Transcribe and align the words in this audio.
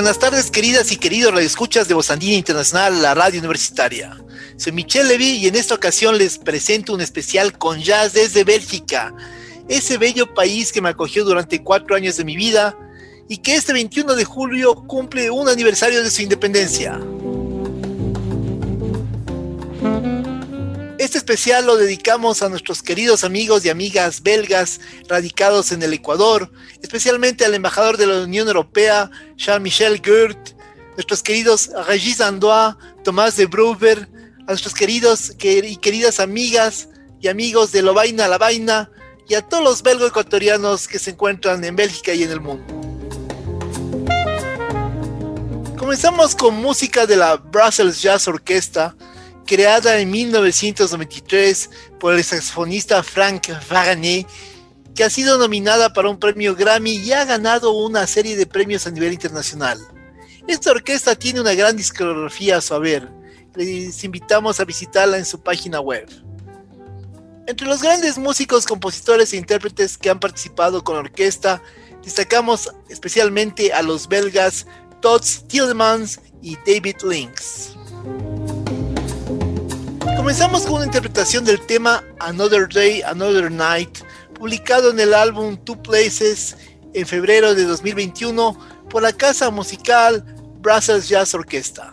Buenas 0.00 0.18
tardes, 0.18 0.50
queridas 0.50 0.92
y 0.92 0.96
queridos 0.96 1.30
radioescuchas 1.34 1.86
de 1.86 1.92
Bozandina 1.92 2.32
Internacional, 2.32 3.02
la 3.02 3.12
radio 3.12 3.38
universitaria. 3.38 4.16
Soy 4.56 4.72
Michelle 4.72 5.06
Levy 5.06 5.32
y 5.32 5.46
en 5.46 5.56
esta 5.56 5.74
ocasión 5.74 6.16
les 6.16 6.38
presento 6.38 6.94
un 6.94 7.02
especial 7.02 7.58
con 7.58 7.82
jazz 7.82 8.14
desde 8.14 8.42
Bélgica, 8.42 9.12
ese 9.68 9.98
bello 9.98 10.32
país 10.32 10.72
que 10.72 10.80
me 10.80 10.88
acogió 10.88 11.22
durante 11.22 11.62
cuatro 11.62 11.96
años 11.96 12.16
de 12.16 12.24
mi 12.24 12.34
vida 12.34 12.74
y 13.28 13.36
que 13.36 13.56
este 13.56 13.74
21 13.74 14.14
de 14.14 14.24
julio 14.24 14.74
cumple 14.74 15.30
un 15.30 15.50
aniversario 15.50 16.02
de 16.02 16.10
su 16.10 16.22
independencia. 16.22 16.98
Este 21.10 21.18
especial 21.18 21.66
lo 21.66 21.76
dedicamos 21.76 22.40
a 22.40 22.48
nuestros 22.48 22.84
queridos 22.84 23.24
amigos 23.24 23.64
y 23.64 23.68
amigas 23.68 24.22
belgas 24.22 24.78
radicados 25.08 25.72
en 25.72 25.82
el 25.82 25.92
Ecuador, 25.92 26.52
especialmente 26.82 27.44
al 27.44 27.52
embajador 27.52 27.96
de 27.96 28.06
la 28.06 28.22
Unión 28.22 28.46
Europea, 28.46 29.10
Jean-Michel 29.36 30.00
Gurt, 30.06 30.50
nuestros 30.94 31.24
queridos 31.24 31.68
Regis 31.88 32.20
Andois, 32.20 32.76
Tomás 33.02 33.34
de 33.34 33.46
Bruver, 33.46 34.08
a 34.46 34.52
nuestros 34.52 34.72
queridos 34.72 35.32
y 35.40 35.76
queridas 35.78 36.20
amigas 36.20 36.86
y 37.20 37.26
amigos 37.26 37.72
de 37.72 37.82
Lo 37.82 37.92
Vaina 37.92 38.26
a 38.26 38.28
la 38.28 38.38
Vaina 38.38 38.88
y 39.28 39.34
a 39.34 39.42
todos 39.42 39.64
los 39.64 39.82
belgo-ecuatorianos 39.82 40.86
que 40.86 41.00
se 41.00 41.10
encuentran 41.10 41.64
en 41.64 41.74
Bélgica 41.74 42.14
y 42.14 42.22
en 42.22 42.30
el 42.30 42.40
mundo. 42.40 42.72
Comenzamos 45.76 46.36
con 46.36 46.54
música 46.54 47.04
de 47.04 47.16
la 47.16 47.34
Brussels 47.34 48.00
Jazz 48.00 48.28
Orquesta, 48.28 48.94
creada 49.46 49.98
en 49.98 50.10
1993 50.10 51.70
por 51.98 52.14
el 52.14 52.24
saxofonista 52.24 53.02
Frank 53.02 53.48
Varney, 53.68 54.26
que 54.94 55.04
ha 55.04 55.10
sido 55.10 55.38
nominada 55.38 55.92
para 55.92 56.10
un 56.10 56.18
premio 56.18 56.54
Grammy 56.54 56.96
y 56.96 57.12
ha 57.12 57.24
ganado 57.24 57.72
una 57.72 58.06
serie 58.06 58.36
de 58.36 58.46
premios 58.46 58.86
a 58.86 58.90
nivel 58.90 59.12
internacional. 59.12 59.78
Esta 60.46 60.70
orquesta 60.70 61.14
tiene 61.14 61.40
una 61.40 61.54
gran 61.54 61.76
discografía 61.76 62.56
a 62.56 62.60
su 62.60 62.74
haber. 62.74 63.08
Les 63.54 64.02
invitamos 64.04 64.60
a 64.60 64.64
visitarla 64.64 65.18
en 65.18 65.24
su 65.24 65.40
página 65.40 65.80
web. 65.80 66.08
Entre 67.46 67.66
los 67.66 67.82
grandes 67.82 68.16
músicos, 68.16 68.66
compositores 68.66 69.32
e 69.32 69.36
intérpretes 69.36 69.98
que 69.98 70.10
han 70.10 70.20
participado 70.20 70.84
con 70.84 70.94
la 70.94 71.00
orquesta, 71.00 71.62
destacamos 72.02 72.70
especialmente 72.88 73.72
a 73.72 73.82
los 73.82 74.08
belgas 74.08 74.66
Todd 75.00 75.22
Tillmans 75.48 76.20
y 76.42 76.56
David 76.66 76.96
Links. 77.02 77.76
Comenzamos 80.00 80.62
con 80.62 80.76
una 80.76 80.86
interpretación 80.86 81.44
del 81.44 81.60
tema 81.66 82.02
Another 82.20 82.68
Day, 82.68 83.02
Another 83.02 83.50
Night, 83.50 83.98
publicado 84.34 84.90
en 84.90 85.00
el 85.00 85.14
álbum 85.14 85.56
Two 85.58 85.82
Places 85.82 86.56
en 86.94 87.06
febrero 87.06 87.54
de 87.54 87.64
2021 87.64 88.58
por 88.88 89.02
la 89.02 89.12
casa 89.12 89.50
musical 89.50 90.24
Brussels 90.60 91.08
Jazz 91.08 91.34
Orchestra. 91.34 91.92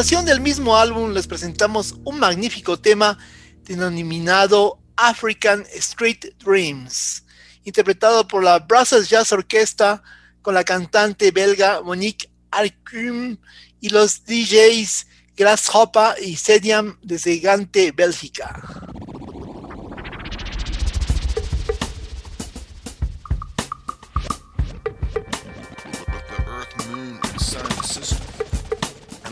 Continuación 0.00 0.24
del 0.24 0.40
mismo 0.40 0.78
álbum 0.78 1.12
les 1.12 1.26
presentamos 1.26 1.94
un 2.04 2.18
magnífico 2.18 2.78
tema 2.78 3.18
denominado 3.64 4.78
African 4.96 5.66
Street 5.74 6.24
Dreams, 6.42 7.22
interpretado 7.64 8.26
por 8.26 8.42
la 8.42 8.60
Brussels 8.60 9.10
Jazz 9.10 9.30
Orchestra 9.30 10.02
con 10.40 10.54
la 10.54 10.64
cantante 10.64 11.30
belga 11.32 11.82
Monique 11.82 12.30
Arcum 12.50 13.36
y 13.82 13.90
los 13.90 14.24
DJs 14.24 15.06
Grasshopper 15.36 16.14
y 16.22 16.34
Sediam 16.34 16.98
desde 17.02 17.38
Gante, 17.38 17.92
Bélgica. 17.92 18.58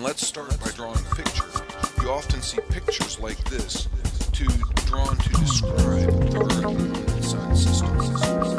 Let's 0.00 0.26
start 0.26 0.48
by 0.60 0.70
drawing 0.70 0.98
a 0.98 1.14
picture. 1.14 1.44
You 2.02 2.10
often 2.10 2.40
see 2.40 2.58
pictures 2.70 3.18
like 3.20 3.42
this, 3.44 3.88
to, 4.32 4.44
drawn 4.86 5.16
to 5.16 5.28
describe 5.30 6.30
the 6.30 6.38
Earth, 6.44 6.64
Moon, 6.64 6.96
and 6.96 7.24
Sun 7.24 7.56
system. 7.56 8.57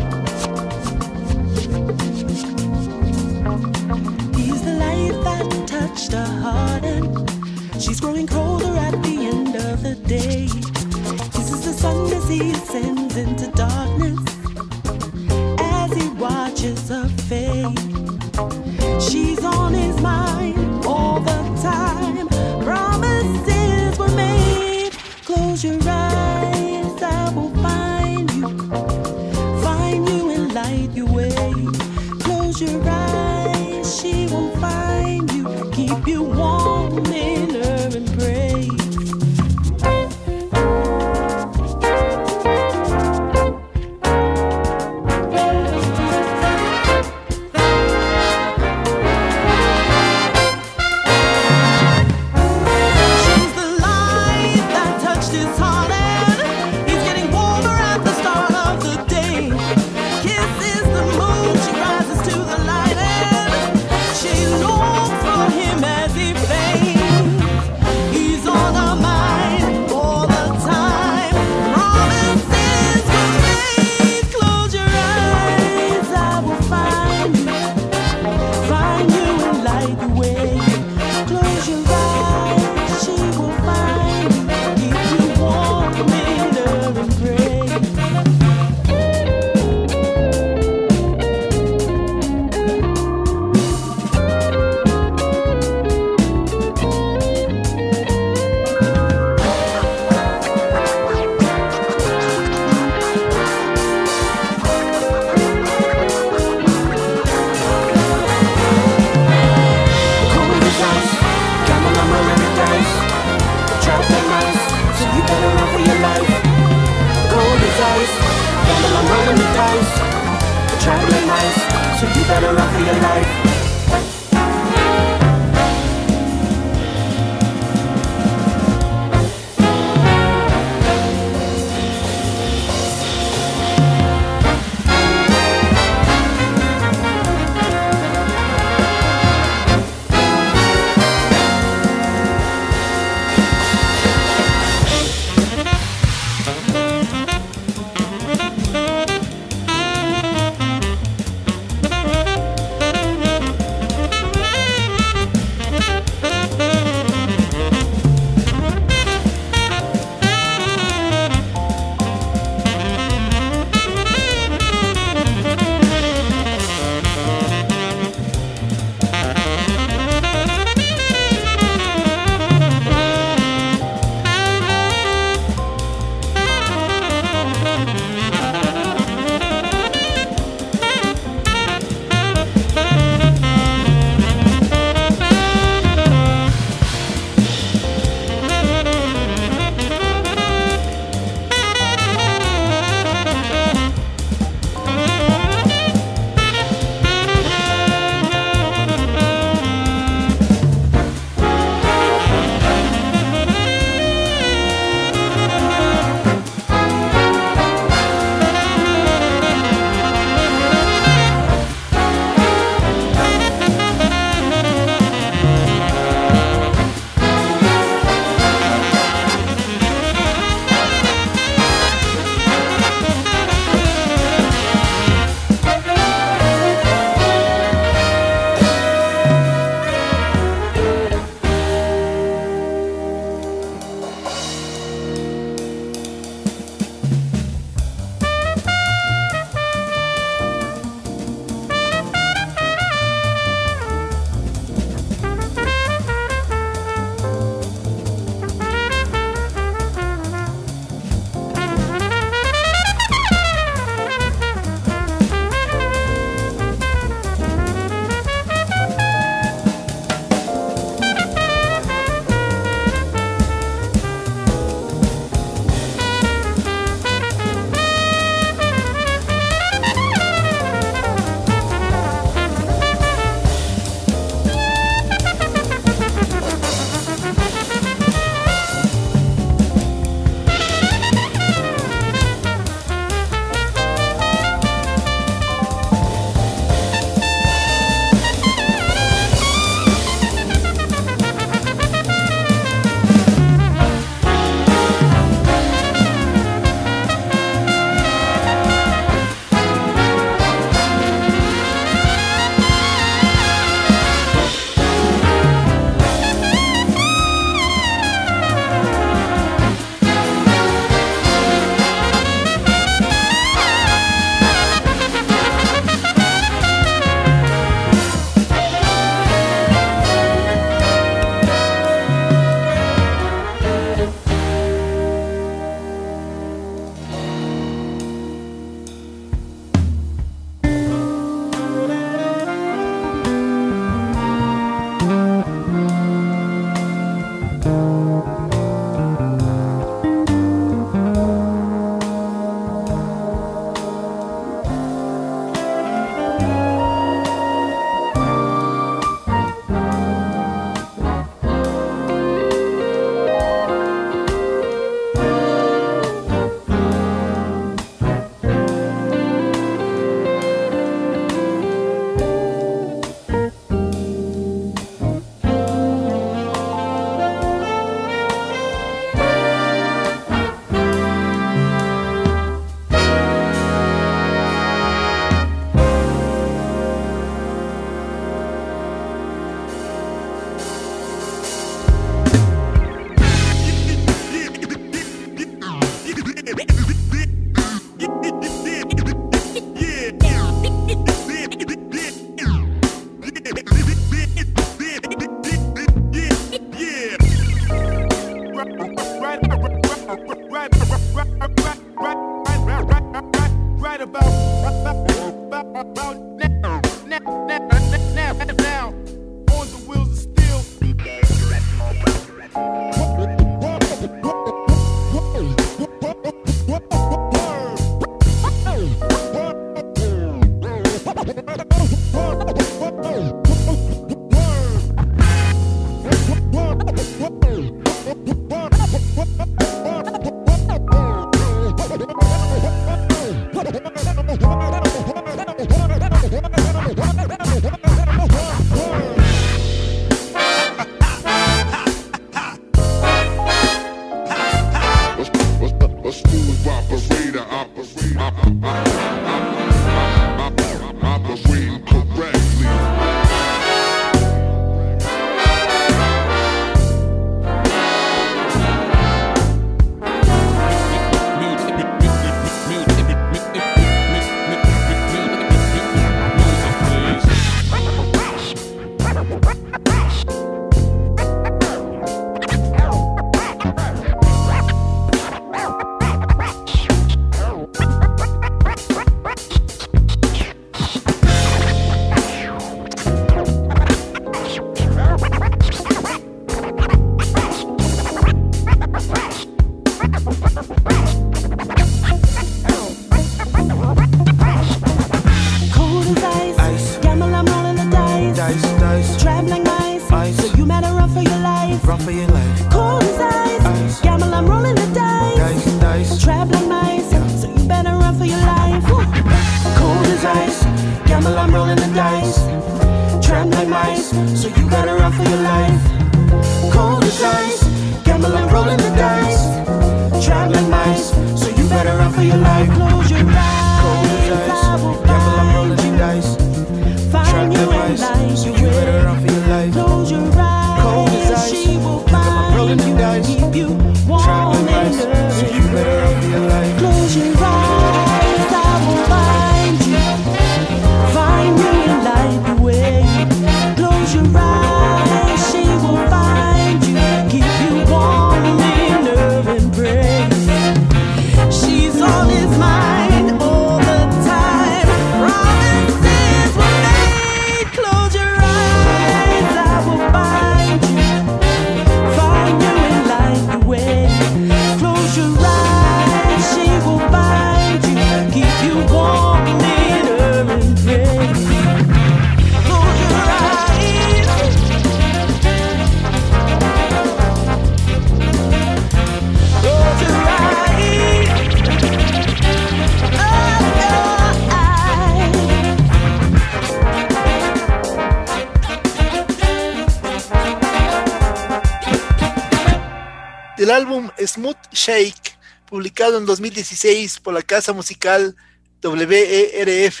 Shake, 594.76 595.38
publicado 595.66 596.18
en 596.18 596.26
2016 596.26 597.20
por 597.20 597.32
la 597.32 597.40
casa 597.40 597.72
musical 597.72 598.36
WERF, 598.82 600.00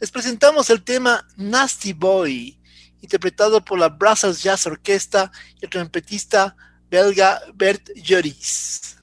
les 0.00 0.10
presentamos 0.10 0.70
el 0.70 0.82
tema 0.82 1.28
Nasty 1.36 1.92
Boy, 1.92 2.58
interpretado 3.02 3.62
por 3.62 3.78
la 3.78 3.90
Brussels 3.90 4.42
Jazz 4.42 4.66
Orquesta 4.66 5.30
y 5.60 5.66
el 5.66 5.70
trompetista 5.70 6.56
belga 6.90 7.42
Bert 7.54 7.90
Joris. 8.04 8.95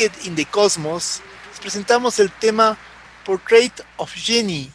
In 0.00 0.34
the 0.34 0.46
Cosmos, 0.46 1.20
presentamos 1.60 2.18
el 2.20 2.32
tema 2.32 2.78
Portrait 3.26 3.82
of 3.98 4.10
Jenny, 4.14 4.72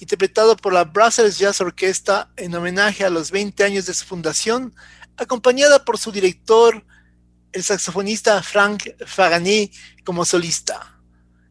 interpretado 0.00 0.56
por 0.56 0.72
la 0.72 0.82
Brussels 0.82 1.38
Jazz 1.38 1.60
Orquesta 1.60 2.32
en 2.36 2.52
homenaje 2.52 3.04
a 3.04 3.10
los 3.10 3.30
20 3.30 3.62
años 3.62 3.86
de 3.86 3.94
su 3.94 4.04
fundación, 4.04 4.74
acompañada 5.16 5.84
por 5.84 5.98
su 5.98 6.10
director, 6.10 6.84
el 7.52 7.62
saxofonista 7.62 8.42
Frank 8.42 8.88
Farané, 9.06 9.70
como 10.04 10.24
solista. 10.24 10.98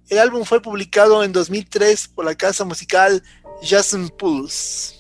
El 0.10 0.20
álbum 0.20 0.44
fue 0.44 0.62
publicado 0.62 1.24
en 1.24 1.32
2003 1.32 2.10
por 2.10 2.26
la 2.26 2.36
casa 2.36 2.66
musical 2.66 3.24
Jason 3.62 4.10
Pulse. 4.10 4.95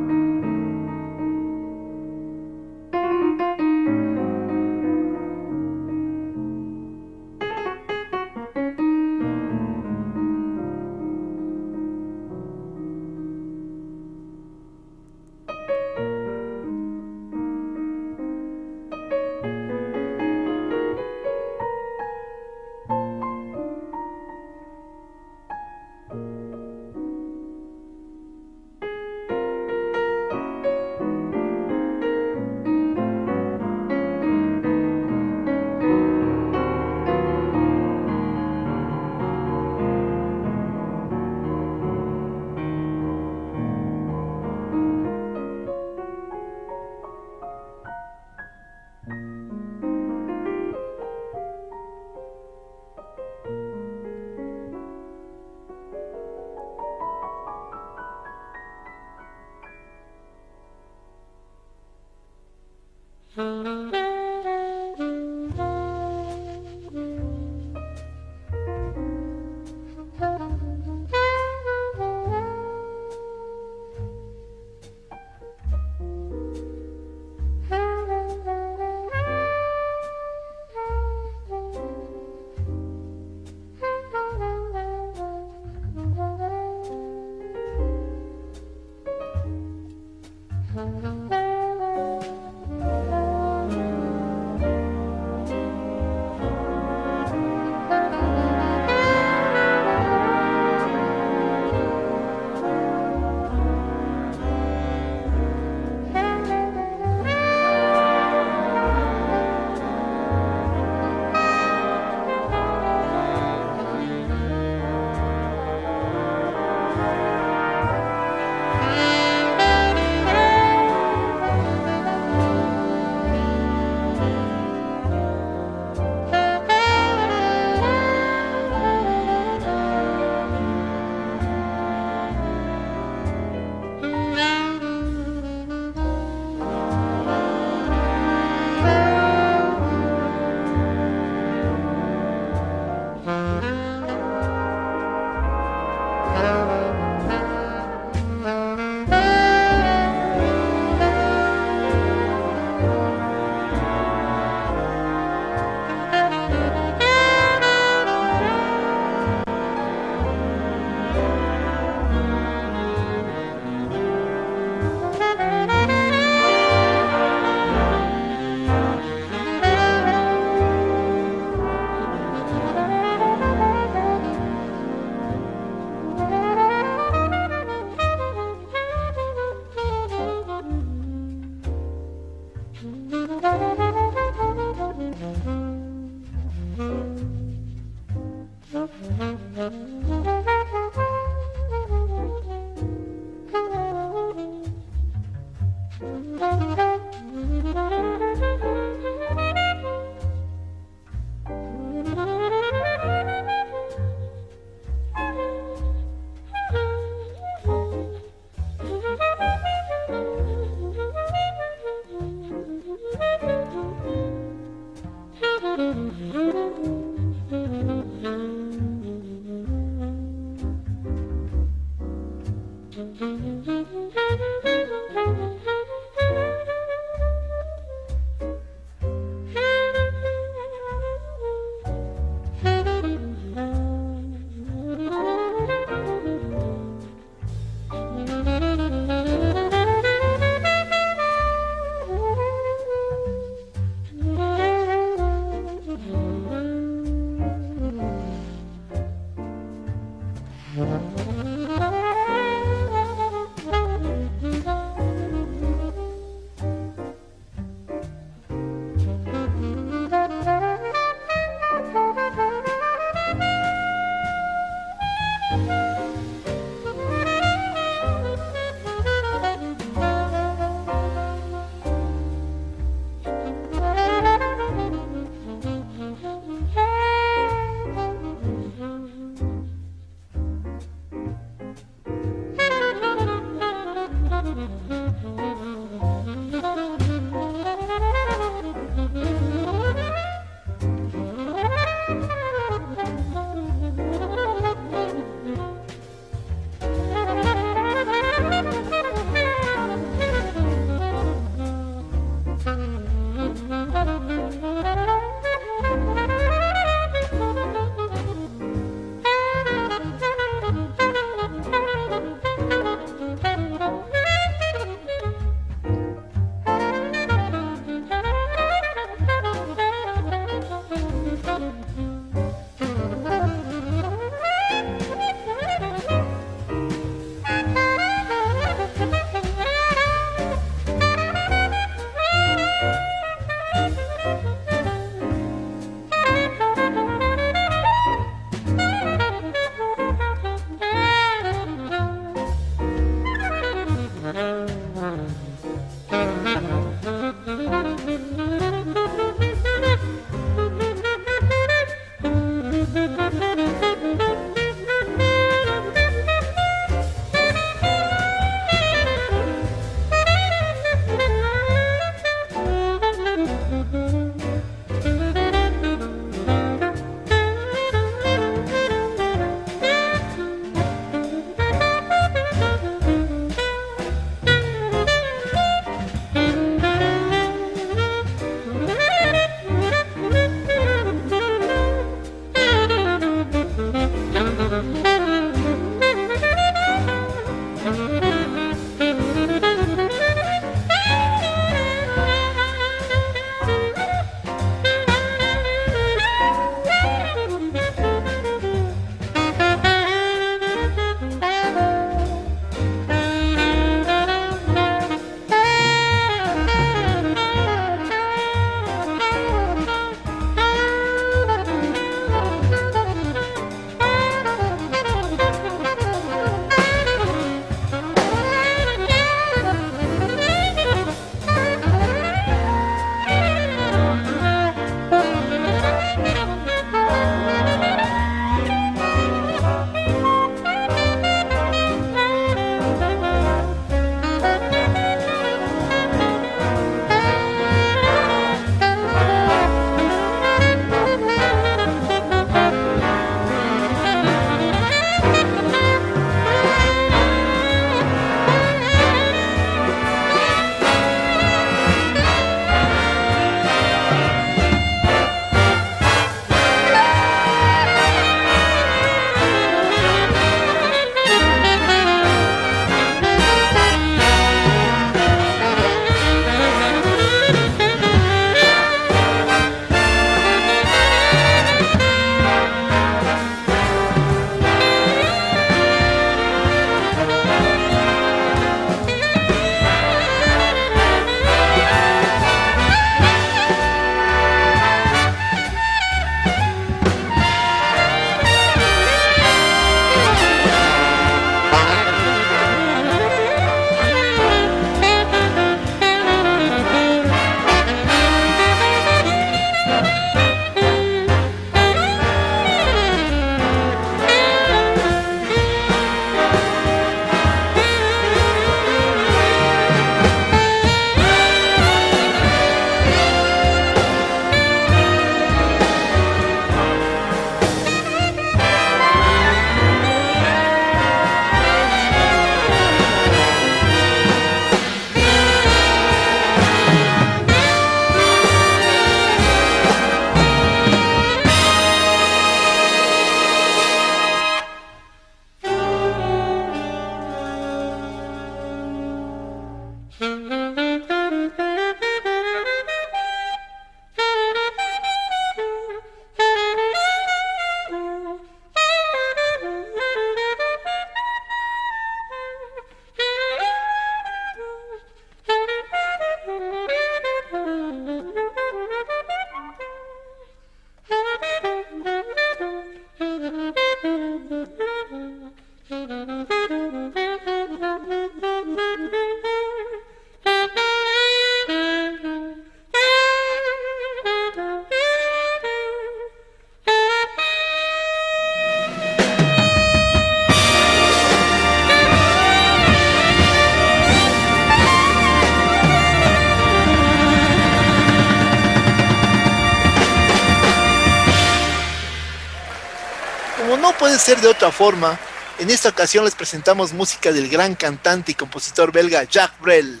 Ser 594.22 594.40
de 594.40 594.46
otra 594.46 594.70
forma, 594.70 595.18
en 595.58 595.68
esta 595.68 595.88
ocasión 595.88 596.24
les 596.24 596.36
presentamos 596.36 596.92
música 596.92 597.32
del 597.32 597.48
gran 597.48 597.74
cantante 597.74 598.30
y 598.30 598.36
compositor 598.36 598.92
belga 598.92 599.24
Jacques 599.24 599.60
Brel, 599.60 600.00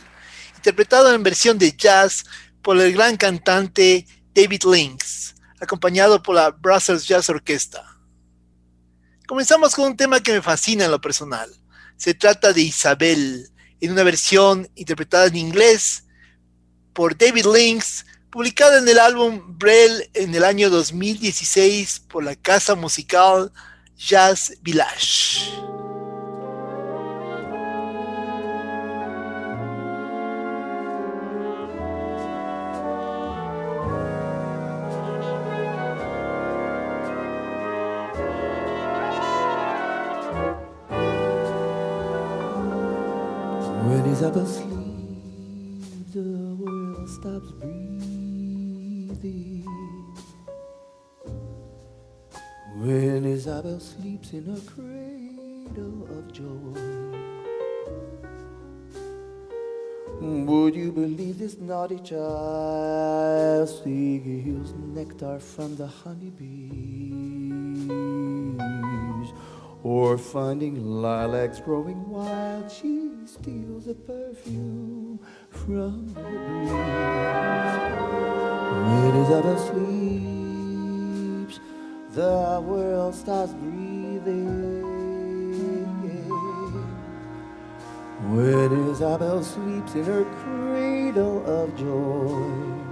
interpretado 0.54 1.12
en 1.12 1.24
versión 1.24 1.58
de 1.58 1.72
jazz 1.72 2.24
por 2.62 2.78
el 2.78 2.92
gran 2.92 3.16
cantante 3.16 4.06
David 4.32 4.62
Lynx, 4.64 5.34
acompañado 5.60 6.22
por 6.22 6.36
la 6.36 6.50
Brussels 6.50 7.04
Jazz 7.04 7.28
Orquesta. 7.30 7.98
Comenzamos 9.26 9.74
con 9.74 9.86
un 9.86 9.96
tema 9.96 10.20
que 10.20 10.34
me 10.34 10.40
fascina 10.40 10.84
en 10.84 10.92
lo 10.92 11.00
personal. 11.00 11.50
Se 11.96 12.14
trata 12.14 12.52
de 12.52 12.62
Isabel, 12.62 13.50
en 13.80 13.90
una 13.90 14.04
versión 14.04 14.70
interpretada 14.76 15.26
en 15.26 15.34
inglés 15.34 16.04
por 16.92 17.18
David 17.18 17.46
Lynx, 17.52 18.06
publicada 18.30 18.78
en 18.78 18.86
el 18.86 19.00
álbum 19.00 19.58
Brel 19.58 20.08
en 20.14 20.32
el 20.32 20.44
año 20.44 20.70
2016 20.70 22.04
por 22.08 22.22
la 22.22 22.36
casa 22.36 22.76
musical 22.76 23.52
Jazz 24.04 24.56
Village. 24.64 25.52
When 43.86 44.04
Isabel 44.06 44.42
asleep, 44.42 44.66
the 46.12 46.56
world 46.58 47.08
stops 47.08 47.52
breathing. 47.52 48.11
When 52.82 53.24
Isabel 53.24 53.78
sleeps 53.78 54.32
in 54.32 54.44
her 54.46 54.60
cradle 54.74 56.02
of 56.18 56.32
joy. 56.32 56.74
Would 60.20 60.74
you 60.74 60.90
believe 60.90 61.38
this 61.38 61.58
naughty 61.58 62.00
child 62.00 63.68
steals 63.68 64.74
nectar 64.74 65.38
from 65.38 65.76
the 65.76 65.86
honeybees? 65.86 66.72
Or 69.84 70.18
finding 70.18 71.00
lilacs 71.00 71.60
growing 71.60 72.10
wild, 72.10 72.68
she 72.68 73.12
steals 73.26 73.86
a 73.86 73.94
perfume 73.94 75.20
from 75.50 76.08
the 76.14 76.20
breeze. 76.20 76.72
When 78.82 79.14
Isabel 79.22 79.58
sleeps, 79.70 80.31
the 82.12 82.62
world 82.66 83.14
starts 83.14 83.52
breathing. 83.52 84.82
When 88.34 88.90
Isabel 88.90 89.42
sleeps 89.42 89.94
in 89.94 90.04
her 90.04 90.24
cradle 90.42 91.44
of 91.46 91.74
joy. 91.76 92.82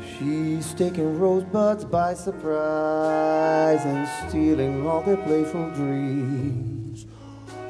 She's 0.00 0.72
taking 0.74 1.18
rosebuds 1.18 1.84
by 1.84 2.14
surprise 2.14 3.84
and 3.84 4.06
stealing 4.28 4.86
all 4.86 5.02
their 5.02 5.16
playful 5.16 5.70
dreams. 5.70 7.06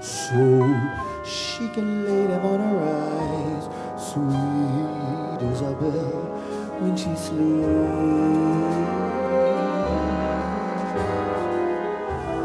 So 0.00 0.36
she 1.24 1.68
can 1.68 2.04
lay 2.04 2.26
them 2.26 2.44
on 2.44 2.60
her 2.60 2.78
eyes. 2.90 3.64
Sweet 4.12 5.50
Isabel, 5.52 6.31
when 6.82 6.96
she 6.96 7.14
sleeps. 7.14 7.62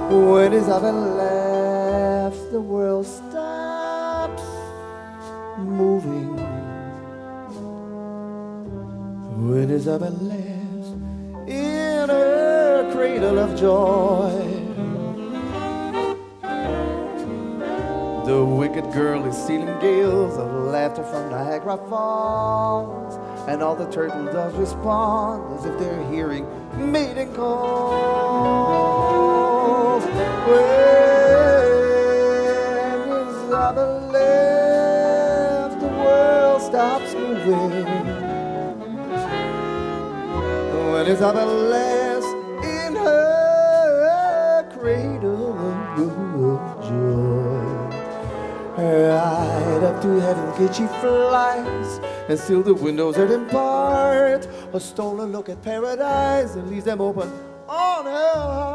When 0.10 0.54
Isabel 0.54 1.00
laughs, 1.22 2.42
the 2.52 2.62
world 2.62 3.06
stops 3.06 4.44
moving. 5.58 6.36
When 9.48 9.70
Isabel 9.70 10.18
laughs 10.34 10.90
in 11.48 12.10
her 12.10 12.92
cradle 12.94 13.40
of 13.40 13.60
joy. 13.60 14.58
The 18.26 18.44
wicked 18.44 18.92
girl 18.92 19.26
is 19.26 19.38
stealing 19.38 19.80
gales 19.80 20.38
laughter 20.68 21.04
from 21.04 21.30
Niagara 21.30 21.78
Falls. 21.90 23.16
And 23.48 23.64
all 23.64 23.76
the 23.76 23.90
turtle 23.92 24.26
doves 24.26 24.56
respond 24.58 25.60
as 25.60 25.66
if 25.66 25.80
they're 25.80 26.04
hearing 26.12 26.46
mating 26.92 27.34
calls. 27.34 28.48
When 30.48 30.64
Isabel 33.28 34.00
laughs, 34.12 35.76
the 35.82 35.88
world 35.88 36.62
stops 36.62 37.14
moving 37.14 38.38
when 40.98 41.08
Isabel 41.08 41.46
laughs 41.46 42.26
in 42.66 42.96
her 42.96 44.64
cradle 44.74 45.54
of 45.58 46.60
joy. 46.82 47.28
Up 49.84 50.02
to 50.02 50.20
heaven 50.20 50.54
can 50.54 50.74
she 50.74 50.88
flies, 51.00 52.00
and 52.28 52.40
still 52.40 52.64
the 52.64 52.74
windows 52.74 53.18
are 53.18 53.32
in 53.32 53.46
part. 53.46 54.48
A 54.74 54.80
stolen 54.80 55.32
look 55.32 55.50
at 55.50 55.62
paradise 55.62 56.56
and 56.56 56.68
leaves 56.70 56.86
them 56.86 57.00
open 57.00 57.32
on 57.68 58.06
her 58.06 58.34
heart. 58.34 58.67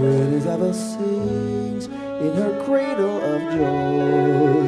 When 0.00 0.32
Isabel 0.34 0.74
sings 0.74 1.86
in 1.86 2.32
her 2.34 2.52
cradle 2.64 3.18
of 3.32 3.40
joy, 3.56 4.66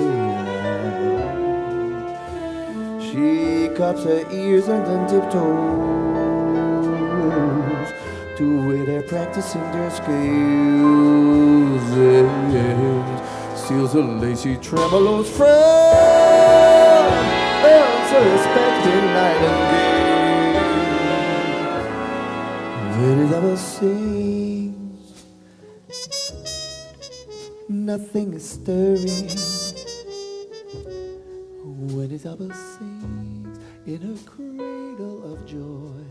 she 3.06 3.68
cups 3.74 4.04
her 4.04 4.22
ears 4.32 4.68
and 4.68 4.86
then 4.86 5.06
tiptoes 5.08 5.48
to 8.38 8.44
where 8.66 8.84
they're 8.84 9.02
practicing 9.02 9.62
their. 9.72 9.88
And 12.58 13.18
steals 13.58 13.94
a 13.94 14.00
lacy 14.00 14.56
tremolo's 14.56 15.28
friend, 15.36 15.87
unsuspecting 18.18 19.04
nightingale. 19.14 20.08
Then 22.96 23.18
Isabel 23.20 23.56
sings 23.56 25.24
nothing 27.68 28.34
is 28.34 28.50
stirring. 28.50 29.28
When 31.94 32.10
Isabel 32.10 32.50
sings 32.50 33.58
in 33.86 34.00
her 34.00 34.18
cradle 34.26 35.32
of 35.32 35.46
joy, 35.46 36.02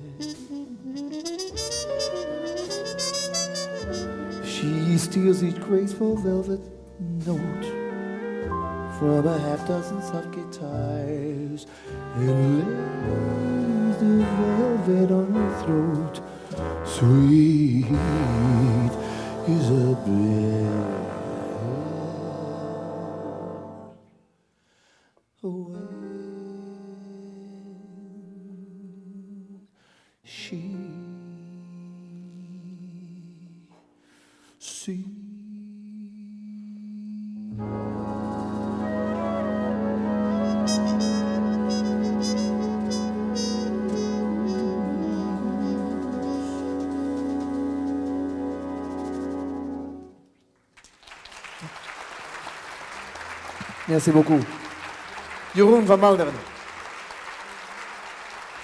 she 4.45 4.97
steals 4.97 5.43
each 5.43 5.59
graceful 5.59 6.15
velvet 6.15 6.61
note 7.25 7.87
from 8.97 9.27
a 9.27 9.37
half 9.39 9.67
dozen 9.67 10.01
soft 10.01 10.31
guitars 10.31 11.67
and 12.18 12.65
lays 13.07 13.97
the 13.99 14.26
velvet 14.38 15.11
on 15.11 15.32
her 15.34 15.51
throat. 15.63 16.15
Sweet 16.86 17.86
Isabel. 19.47 21.06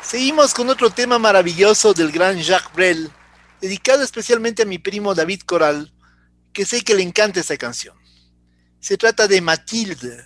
Seguimos 0.01 0.53
con 0.53 0.69
otro 0.69 0.89
tema 0.89 1.17
maravilloso 1.17 1.93
del 1.93 2.11
gran 2.11 2.37
Jacques 2.39 2.73
Brel, 2.73 3.11
dedicado 3.59 4.03
especialmente 4.03 4.61
a 4.61 4.65
mi 4.65 4.77
primo 4.77 5.15
David 5.15 5.41
Coral, 5.41 5.91
que 6.51 6.65
sé 6.65 6.83
que 6.83 6.93
le 6.93 7.01
encanta 7.01 7.39
esta 7.39 7.57
canción. 7.57 7.97
Se 8.79 8.97
trata 8.97 9.27
de 9.27 9.41
Matilde, 9.41 10.25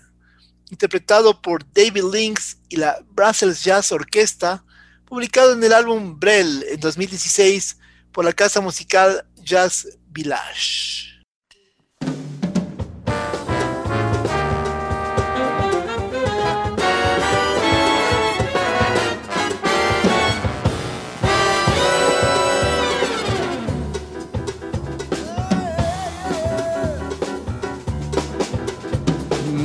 interpretado 0.69 1.41
por 1.41 1.63
David 1.71 2.03
Lynx 2.11 2.57
y 2.69 2.75
la 2.75 2.99
Brussels 3.11 3.63
Jazz 3.63 3.91
Orquesta, 3.91 4.65
publicado 5.05 5.53
en 5.53 5.63
el 5.63 5.73
álbum 5.73 6.19
Brel 6.19 6.65
en 6.67 6.79
2016 6.79 7.77
por 8.11 8.25
la 8.25 8.33
casa 8.33 8.59
musical 8.59 9.25
Jazz 9.35 9.87
Village. 10.09 11.16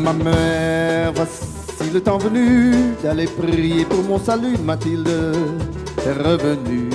Ma 0.03 0.13
mère, 0.13 1.13
voici 1.15 1.89
le 1.93 2.01
temps 2.01 2.19
venu 2.19 2.75
d'aller 3.05 3.27
prier 3.27 3.85
pour 3.85 4.03
mon 4.03 4.19
salut. 4.19 4.59
Mathilde 4.59 5.09
est 5.09 6.13
revenue. 6.29 6.91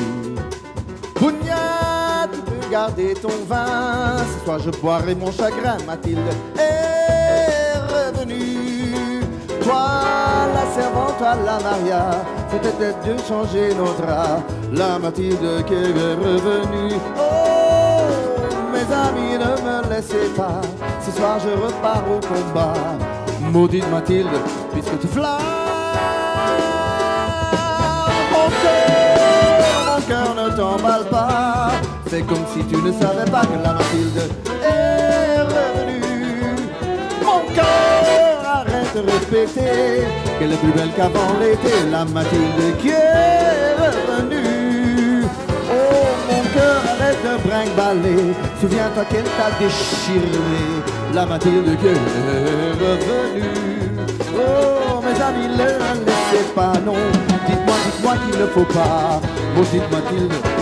Bougna, 1.16 2.28
tu 2.34 2.40
peux 2.42 2.70
garder 2.70 3.14
ton 3.14 3.32
vin. 3.48 4.18
Ce 4.18 4.44
soir, 4.44 4.60
je 4.60 4.72
boirai 4.72 5.16
mon 5.16 5.32
chagrin. 5.32 5.78
Mathilde 5.88 6.20
est 6.58 7.78
revenue. 7.80 9.22
Toi, 9.62 9.88
la 10.54 10.66
servante 10.76 11.22
à 11.22 11.36
la 11.46 11.60
Maria, 11.62 12.26
peut-être 12.52 13.00
de 13.08 13.18
changer 13.26 13.74
nos 13.74 13.94
draps. 13.94 14.44
La 14.74 15.00
Mathilde 15.00 15.64
qui 15.66 15.74
est 15.76 15.94
revenue. 15.94 16.96
Oh, 17.18 18.02
mes 18.74 18.94
amis, 18.94 19.38
ne 19.38 19.52
me 19.64 19.96
laissez 19.96 20.28
pas. 20.36 20.60
Ce 21.08 21.14
soir, 21.14 21.40
je 21.40 21.48
repars 21.48 22.04
au 22.12 22.20
combat. 22.20 22.74
Maudite 23.50 23.90
Mathilde, 23.90 24.28
puisque 24.74 25.00
tu 25.00 25.08
flammes. 25.08 25.40
Mon 28.34 28.50
cœur, 28.62 29.96
mon 29.96 30.02
cœur 30.02 30.36
ne 30.36 30.50
t'emballe 30.58 31.06
pas. 31.10 31.72
C'est 32.10 32.24
comme 32.24 32.46
si 32.54 32.62
tu 32.66 32.76
ne 32.76 32.92
savais 32.92 33.30
pas 33.32 33.44
que 33.46 33.58
la 33.64 33.74
Mathilde 33.74 34.22
est 34.62 35.42
revenue. 35.44 36.56
Mon 37.24 37.54
cœur, 37.56 38.44
arrête 38.44 38.94
de 38.94 39.00
répéter 39.10 40.04
qu'elle 40.40 40.52
est 40.52 40.58
plus 40.58 40.74
belle 40.74 40.92
qu'avant 40.94 41.40
l'été. 41.40 41.74
La 41.90 42.04
Mathilde 42.04 42.78
qui 42.82 42.90
est 42.90 43.47
de 46.98 47.48
brinque-baller. 47.48 48.34
Souviens-toi 48.60 49.06
qu'elle 49.06 49.30
t'a 49.38 49.50
déchiré. 49.60 50.42
La 51.14 51.26
Mathilde 51.26 51.78
qui 51.80 51.88
est 51.88 52.02
revenue. 52.84 53.44
Oh, 54.36 55.02
mes 55.02 55.22
amis, 55.22 55.48
ne 55.48 55.58
la 55.58 55.94
laissez 56.06 56.46
pas, 56.56 56.74
non. 56.86 56.96
Dites-moi, 57.48 57.76
dites-moi 57.86 58.14
qu'il 58.26 58.40
ne 58.40 58.48
faut 58.48 58.74
pas. 58.74 59.22
Maudite 59.56 59.90
Mathilde, 59.92 60.32
puisque 60.32 60.57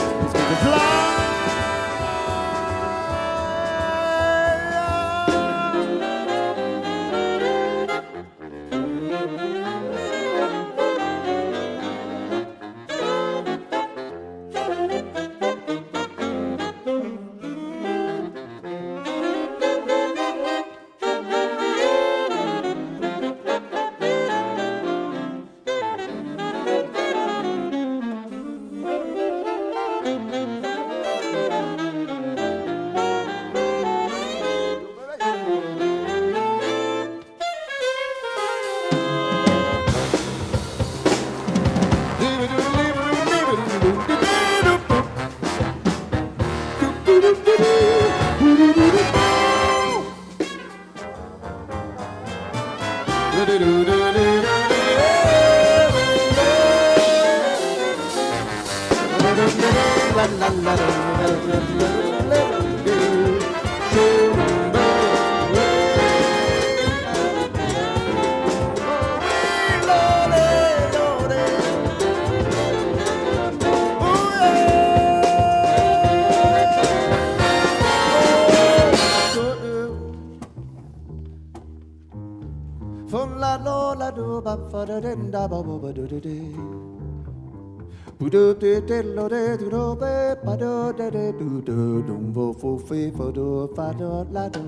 diddle 88.88 89.28
de 89.30 89.58
do 89.58 89.96
be 90.02 90.14
ba 90.46 90.56
do 90.62 90.94
de 90.98 91.10
de 91.16 91.26
do 91.40 91.48
do 91.68 91.78
dum 92.08 92.32
vo 92.36 92.46
fo 92.54 92.78
fe 92.88 93.12
fo 93.18 93.32
do 93.38 93.46
fa 93.76 93.88
do 94.00 94.10
la 94.36 94.44
do 94.56 94.64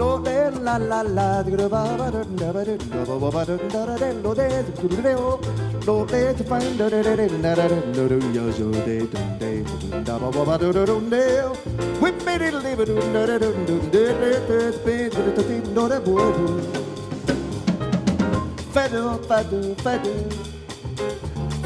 lo 0.00 0.08
de 0.26 0.36
la 0.66 0.74
la 0.90 1.00
la 1.18 1.28
de 1.46 1.56
do 1.60 1.68
ba 1.74 1.82
ba 2.00 2.08
do 2.14 2.22
da 2.40 2.48
ba 2.56 2.64
do 2.68 2.74
da 2.92 3.04
ba 3.08 3.16
ba 3.22 3.30
ba 3.36 3.44
do 3.48 3.56
da 3.74 3.84
da 3.90 3.94
de 4.02 4.08
lo 4.24 4.34
de 4.40 4.48
do 4.80 4.88
do 4.92 5.00
de 5.06 5.14
o 5.28 5.30
lo 5.86 5.94
de 6.10 6.20
to 6.40 6.44
find 6.50 6.76
do 6.80 6.90
de 6.94 7.00
de 7.06 7.14
de 7.20 7.38
da 7.46 7.54
da 7.60 7.66
de 7.72 7.78
do 7.96 8.04
do 8.12 8.18
yo 8.36 8.44
yo 8.58 8.68
de 8.88 8.98
dum 9.14 9.30
de 9.40 9.50
dum 9.70 10.04
da 10.10 10.18
ba 10.24 10.28
ba 10.36 10.44
ba 10.50 10.58
do 10.64 10.68
do 10.76 10.84
dum 10.90 11.08
de 11.14 11.24
whip 12.02 12.20
me 12.26 12.36
diddle 12.44 12.60
de 12.76 12.84
do 12.90 12.98
da 13.16 13.24
da 13.30 13.38
dum 13.46 13.56
dum 13.70 13.82
de 13.96 14.04
de 14.20 14.30
de 14.50 14.60
spin 14.76 15.08
do 15.16 15.24
do 15.38 15.42
do 15.48 15.58
do 15.78 15.88
da 15.94 15.98
bo 16.10 16.28
do 16.36 16.46
fa 18.76 18.86
do 18.94 19.02
fa 19.28 19.42
do 19.50 19.60
fa 19.86 19.96
do 20.04 20.14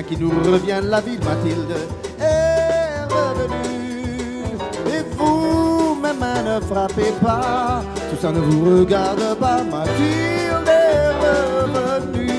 qui 0.00 0.16
nous 0.16 0.30
revient 0.30 0.80
la 0.82 1.02
ville, 1.02 1.20
Mathilde 1.22 1.76
est 2.18 3.04
revenue. 3.12 4.44
Et 4.86 5.02
vous, 5.18 5.96
main, 6.00 6.42
ne 6.42 6.60
frappez 6.60 7.12
pas, 7.22 7.82
tout 8.10 8.16
ça 8.18 8.32
ne 8.32 8.38
vous 8.40 8.78
regarde 8.78 9.36
pas, 9.38 9.62
Mathilde 9.62 10.66
est 10.66 11.10
revenue. 11.26 12.30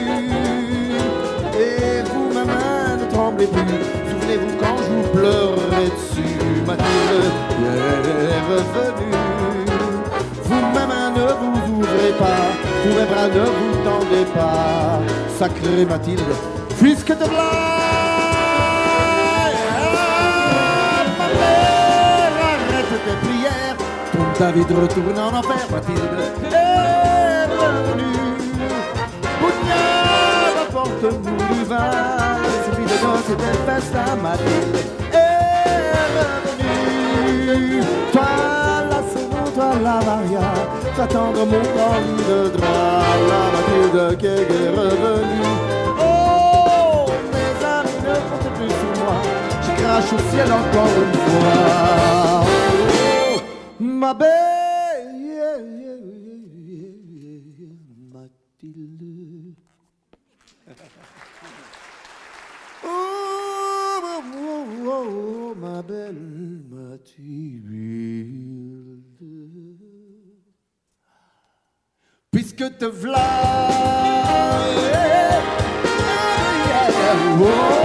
Et 1.54 2.01
vous, 2.10 2.34
main, 2.34 2.97
ne 2.97 3.12
tremblez 3.12 3.45
plus, 3.45 3.62
souvenez-vous 3.62 4.58
quand 4.60 4.78
je 4.80 4.89
vous 4.91 5.08
pleurais 5.16 5.89
dessus, 5.95 6.39
Mathilde 6.66 7.34
est 7.62 8.41
revenue. 8.51 9.18
Vous, 10.43 10.62
ma 10.74 10.88
main, 10.88 11.12
ne 11.12 11.22
vous 11.22 11.74
ouvrez 11.78 12.14
pas, 12.18 12.45
tous 12.82 12.89
mes 12.89 13.06
bras 13.06 13.28
ne 13.28 13.45
vous 13.45 13.76
tendez 13.84 14.26
pas, 14.34 14.99
sacrée 15.38 15.86
Mathilde, 15.86 16.22
puisque 16.84 17.15
de 17.17 17.23
là, 17.23 17.49
arrête 22.43 22.93
tes 23.05 23.17
prières, 23.25 23.77
tourne 24.11 24.34
ta 24.38 24.51
vie 24.51 24.65
de 24.65 24.73
retourne 24.73 25.17
en 25.17 25.38
enfer, 25.39 25.65
Mathilde 25.71 26.19
est 26.51 27.45
revenue. 27.61 28.36
Bougnard, 29.39 30.55
apporte-nous 30.67 31.55
du 31.55 31.63
vin, 31.63 31.91
c'est 32.65 32.73
puis 32.75 32.84
de 32.84 32.97
danse 33.01 33.29
et 33.29 33.38
de 33.43 33.51
festin, 33.65 34.09
Mathilde 34.21 34.77
est 35.13 36.03
revenue. 36.19 37.81
Toi, 38.11 38.31
la 38.89 39.01
saison, 39.13 39.45
toi, 39.55 39.69
la 39.81 39.97
Maria, 40.05 40.47
t'attendre 40.97 41.45
mon 41.45 41.63
temps 41.77 42.07
de 42.29 42.39
drap, 42.49 43.15
la 43.31 43.43
Mathilde 43.53 44.17
qui 44.17 44.25
est 44.25 44.69
revenue. 44.69 45.82
Au 50.01 50.19
ciel 50.31 50.51
encore 50.51 50.87
une 50.87 51.13
fois. 51.13 52.45
Oh, 52.45 53.41
ma 53.79 54.13
belle 54.13 55.59
Mathilde. 58.11 59.53
Oh, 62.83 63.99
oh, 64.03 64.21
oh, 64.35 64.65
oh, 64.87 65.55
ma 65.55 65.81
belle. 65.81 66.43
Puisque 72.31 72.77
te 72.77 72.85
v'là, 72.85 73.19
oh, 77.39 77.83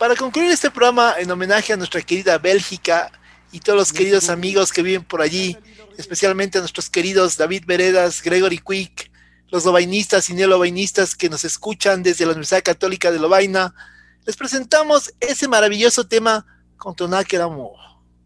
Para 0.00 0.16
concluir 0.16 0.50
este 0.50 0.70
programa 0.70 1.16
en 1.18 1.30
homenaje 1.30 1.74
a 1.74 1.76
nuestra 1.76 2.00
querida 2.00 2.38
Bélgica, 2.38 3.12
y 3.52 3.60
todos 3.60 3.78
los 3.78 3.92
queridos 3.92 4.30
amigos 4.30 4.72
que 4.72 4.82
viven 4.82 5.04
por 5.04 5.20
allí, 5.20 5.58
especialmente 5.98 6.56
a 6.56 6.62
nuestros 6.62 6.88
queridos 6.88 7.36
David 7.36 7.64
Veredas, 7.66 8.22
Gregory 8.22 8.62
Quick, 8.66 9.10
los 9.48 9.66
lovainistas 9.66 10.30
y 10.30 10.32
neolovainistas 10.32 11.14
que 11.14 11.28
nos 11.28 11.44
escuchan 11.44 12.02
desde 12.02 12.24
la 12.24 12.30
Universidad 12.30 12.62
Católica 12.62 13.10
de 13.10 13.18
Lovaina, 13.18 13.74
les 14.24 14.38
presentamos 14.38 15.12
ese 15.20 15.48
maravilloso 15.48 16.08
tema 16.08 16.46
con 16.78 16.96
Tonaker 16.96 17.42
Amor, 17.42 17.76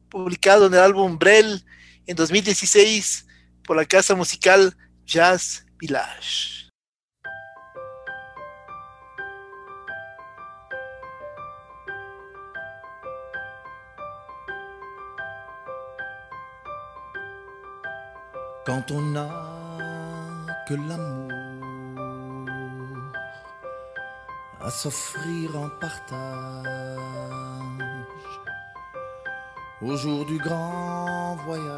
publicado 0.09 0.69
en 0.69 0.75
el 0.75 0.81
álbum 0.81 1.19
Brel 1.19 1.65
en 2.07 2.15
2016 2.15 3.27
por 3.65 3.77
la 3.77 3.85
casa 3.85 4.15
musical 4.15 4.77
Jazz 5.05 5.67
Village. 5.81 6.64
Quand 18.67 18.91
on 18.91 19.03
n'a 19.13 19.29
que 20.67 20.73
l'amour 20.73 21.31
à 24.59 24.71
s'offrir 24.71 25.55
en 25.55 25.69
partage 25.79 26.65
au 29.83 29.95
jour 29.97 30.25
du 30.25 30.39
grand 30.39 31.37
voyage 31.45 31.75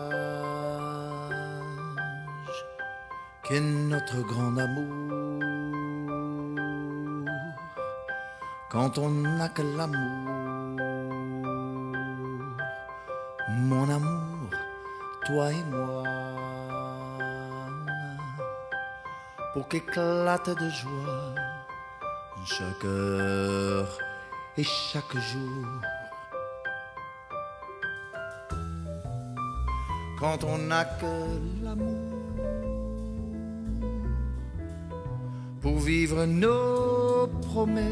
qu'est 3.42 3.60
notre 3.60 4.20
grand 4.22 4.56
amour? 4.56 5.26
Quand 8.70 8.98
on 8.98 9.10
n'a 9.10 9.48
que 9.48 9.62
l'amour, 9.62 10.78
mon 13.48 13.88
amour, 13.88 14.50
toi 15.24 15.52
et 15.52 15.64
moi. 15.64 16.15
Pour 19.56 19.66
qu'éclate 19.68 20.50
de 20.50 20.68
joie 20.68 21.34
chaque 22.44 22.84
heure 22.84 23.98
et 24.58 24.62
chaque 24.62 25.16
jour. 25.16 25.66
Quand 30.20 30.44
on 30.44 30.58
n'a 30.58 30.84
que 30.84 31.64
l'amour 31.64 32.12
pour 35.62 35.78
vivre 35.78 36.26
nos 36.26 37.26
promesses 37.48 37.86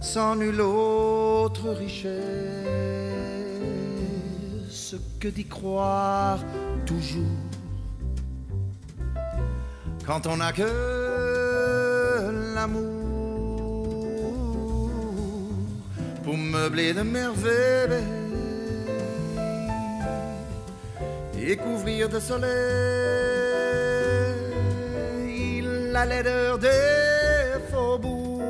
sans 0.00 0.34
nulle 0.34 0.62
autre 0.62 1.68
richesse 1.72 2.22
que 5.20 5.28
d'y 5.28 5.44
croire 5.44 6.38
toujours 6.86 7.36
quand 10.06 10.26
on 10.26 10.36
n'a 10.36 10.52
que 10.52 10.70
l'amour 12.54 12.82
pour 16.24 16.36
meubler 16.36 16.92
de 16.92 17.02
merveilles 17.02 18.04
et 21.40 21.56
couvrir 21.56 22.08
de 22.08 22.20
soleil 22.20 22.52
la 25.92 26.06
laideur 26.06 26.58
des 26.58 26.68
faubourgs. 27.70 28.42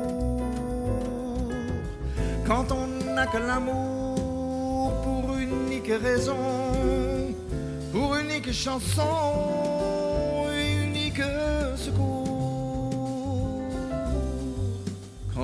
Quand 2.47 2.71
on 2.71 2.87
n'a 3.13 3.27
que 3.27 3.37
l'amour 3.37 4.93
pour 5.03 5.35
unique 5.37 5.91
raison, 6.01 6.37
pour 7.91 8.15
unique 8.15 8.51
chanson 8.53 9.72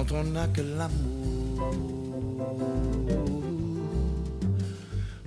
quand 0.09 0.15
on 0.15 0.23
n'a 0.23 0.47
que 0.47 0.61
l'amour 0.61 1.73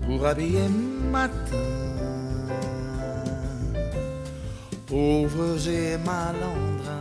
pour 0.05 0.27
habiller 0.27 0.69
matin. 1.11 1.33
Pauvres 4.87 5.69
et 5.69 5.97
malandrins 5.99 6.93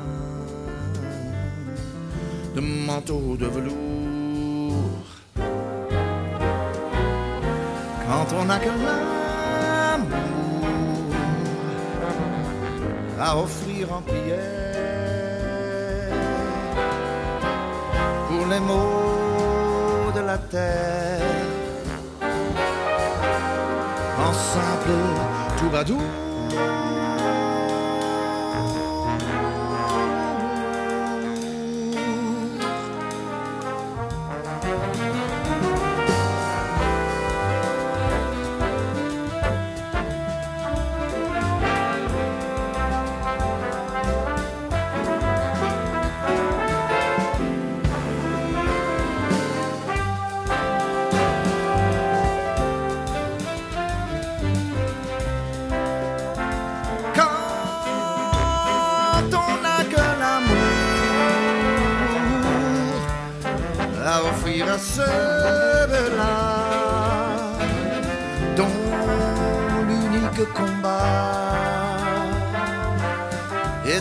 de 2.55 2.61
manteaux 2.61 3.35
de 3.37 3.45
velours. 3.47 5.09
Quand 8.07 8.27
on 8.39 8.45
n'a 8.45 8.59
que 8.59 8.69
l'amour 8.69 10.21
à 13.19 13.37
offrir 13.37 13.91
en 13.91 14.01
prière 14.01 14.70
les 18.51 18.59
maux 18.59 20.11
de 20.13 20.21
la 20.29 20.37
terre. 20.37 21.21
En 24.27 24.33
simple 24.33 24.95
tout 25.57 25.69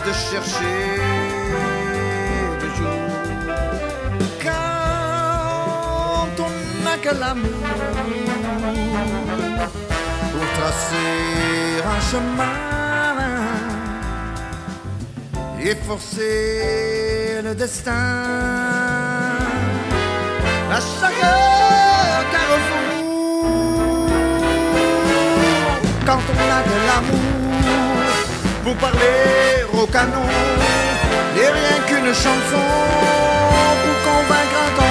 de 0.05 0.13
chercher 0.13 0.97
le 2.61 2.67
jour. 2.77 3.01
Quand 4.43 6.35
on 6.39 6.51
n'a 6.83 6.95
que 6.97 7.13
l'amour 7.19 7.67
pour 10.31 10.47
tracer 10.59 11.13
un 11.95 12.01
chemin 12.09 12.71
et 15.63 15.75
forcer 15.75 17.41
le 17.43 17.53
destin 17.53 17.91
à 20.71 20.79
chaque 20.79 21.21
carrefour. 22.33 22.89
Quand 26.05 26.21
on 26.33 26.45
a 26.57 26.61
de 26.69 26.77
l'amour 26.87 27.40
pour 28.71 28.89
parler 28.89 29.65
au 29.73 29.85
canon, 29.85 30.25
et 31.35 31.39
rien 31.39 31.77
qu'une 31.87 32.13
chanson 32.13 32.63
pour 33.83 33.97
convaincre 34.05 34.59
un 34.65 34.75
tambour. 34.77 34.90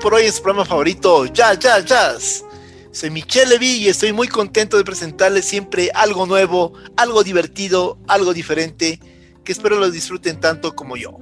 Por 0.00 0.14
hoy 0.14 0.24
en 0.24 0.32
su 0.32 0.42
programa 0.42 0.64
favorito, 0.64 1.26
Jazz, 1.26 1.58
Jazz, 1.58 1.84
Jazz. 1.84 2.44
Soy 2.90 3.10
Michelle 3.10 3.50
Levy 3.50 3.76
y 3.76 3.88
estoy 3.88 4.12
muy 4.12 4.28
contento 4.28 4.78
de 4.78 4.84
presentarles 4.84 5.44
siempre 5.44 5.90
algo 5.94 6.26
nuevo, 6.26 6.72
algo 6.96 7.22
divertido, 7.22 7.98
algo 8.08 8.32
diferente, 8.32 8.98
que 9.44 9.52
espero 9.52 9.78
lo 9.78 9.90
disfruten 9.90 10.40
tanto 10.40 10.74
como 10.74 10.96
yo. 10.96 11.18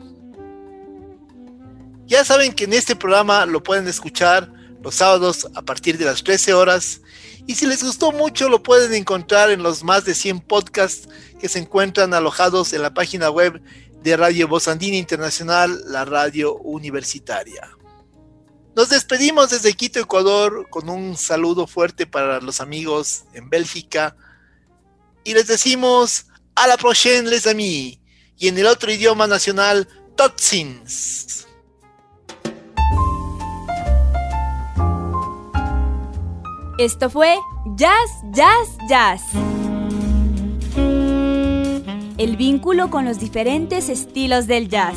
Ya 2.07 2.25
saben 2.25 2.53
que 2.53 2.65
en 2.65 2.73
este 2.73 2.95
programa 2.95 3.47
lo 3.47 3.63
pueden 3.63 3.89
escuchar 3.89 4.51
los 4.83 4.95
sábados 4.95 5.49
a 5.55 5.63
partir 5.63 5.99
de 5.99 6.05
las 6.05 6.23
13 6.23 6.55
horas 6.55 7.01
y 7.47 7.57
si 7.57 7.67
les 7.67 7.83
gustó 7.83 8.13
mucho 8.13 8.49
lo 8.49 8.63
pueden 8.63 8.95
encontrar 8.95 9.51
en 9.51 9.63
los 9.63 9.83
más 9.83 10.05
de 10.05 10.15
100 10.15 10.41
podcasts 10.41 11.09
que 11.41 11.49
se 11.49 11.59
encuentran 11.59 12.15
alojados 12.15 12.73
en 12.73 12.83
la 12.83 12.95
página 12.95 13.29
web 13.29 13.61
de 14.03 14.17
Radio 14.17 14.47
Voz 14.47 14.69
Andina 14.69 14.97
Internacional, 14.97 15.83
la 15.87 16.05
radio 16.05 16.55
universitaria. 16.55 17.78
Nos 18.77 18.91
despedimos 18.91 19.51
desde 19.51 19.73
Quito, 19.75 19.99
Ecuador, 19.99 20.69
con 20.71 20.89
un 20.89 21.17
saludo 21.17 21.67
fuerte 21.67 22.07
para 22.07 22.41
los 22.41 22.61
amigos 22.61 23.25
en 23.33 23.51
Bélgica. 23.51 24.17
Y 25.25 25.35
les 25.35 25.47
decimos 25.47 26.27
a 26.55 26.67
la 26.67 26.77
prochaine, 26.77 27.29
les 27.29 27.47
amis. 27.47 27.99
Y 28.37 28.49
en 28.49 28.59
el 28.59 28.67
otro 28.67 28.93
idioma 28.93 29.27
nacional, 29.27 29.89
Totsins. 30.17 31.47
Esto 36.79 37.11
fue 37.11 37.37
Jazz, 37.77 38.11
Jazz, 38.31 38.69
Jazz. 38.89 39.23
El 42.19 42.37
vínculo 42.37 42.91
con 42.91 43.05
los 43.05 43.19
diferentes 43.19 43.89
estilos 43.89 44.47
del 44.47 44.69
jazz. 44.69 44.97